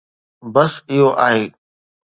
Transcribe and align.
بس 0.53 0.73
اهو 0.89 1.07
آهي. 1.27 1.45